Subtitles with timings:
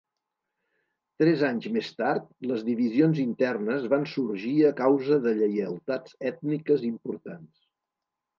[1.23, 7.63] Tres anys més tard les divisions internes van sorgir a causa de lleialtats ètniques importants.